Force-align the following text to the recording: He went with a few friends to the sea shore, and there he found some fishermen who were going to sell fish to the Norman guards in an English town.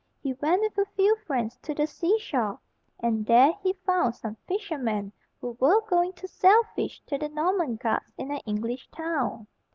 He 0.19 0.33
went 0.33 0.61
with 0.63 0.75
a 0.79 0.89
few 0.95 1.15
friends 1.27 1.57
to 1.61 1.75
the 1.75 1.85
sea 1.85 2.17
shore, 2.17 2.59
and 3.01 3.23
there 3.23 3.53
he 3.61 3.73
found 3.85 4.15
some 4.15 4.35
fishermen 4.47 5.11
who 5.39 5.55
were 5.59 5.79
going 5.81 6.13
to 6.13 6.27
sell 6.27 6.63
fish 6.75 7.03
to 7.05 7.19
the 7.19 7.29
Norman 7.29 7.75
guards 7.75 8.11
in 8.17 8.31
an 8.31 8.41
English 8.47 8.89
town. 8.89 9.45